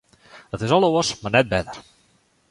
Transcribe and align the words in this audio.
Dat 0.53 0.63
is 0.67 0.73
al 0.77 0.85
oars, 0.87 1.09
mar 1.21 1.33
net 1.35 1.47
better. 1.51 1.77